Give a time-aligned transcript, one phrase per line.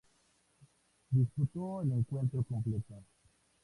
[1.11, 3.03] Disputó el encuentro completo.